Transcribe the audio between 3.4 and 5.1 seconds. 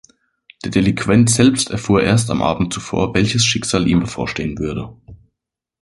Schicksal ihm bevorstehen würde.